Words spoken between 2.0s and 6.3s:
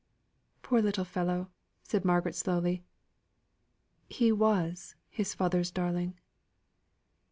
Margaret, slowly; "he was his father's darling."